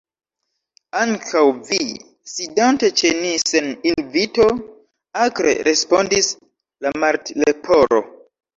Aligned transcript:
"Ankaŭ 1.01 1.43
vi, 1.67 1.77
sidante 2.31 2.89
ĉe 3.03 3.13
ni 3.19 3.35
sen 3.51 3.69
invito," 3.91 4.49
akre 5.29 5.55
respondis 5.71 6.33
la 6.87 6.99
Martleporo. 7.07 8.05